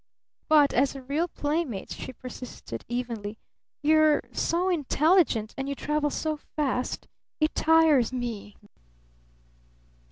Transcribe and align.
"But 0.49 0.73
as 0.73 0.95
a 0.95 1.03
real 1.03 1.27
playmate," 1.27 1.91
she 1.91 2.11
persisted 2.11 2.83
evenly, 2.87 3.37
"you 3.83 3.99
are 3.99 4.23
so 4.31 4.67
intelligent 4.67 5.53
and 5.55 5.69
you 5.69 5.75
travel 5.75 6.09
so 6.09 6.37
fast 6.55 7.07
it 7.39 7.53
tires 7.53 8.11
me." 8.11 8.55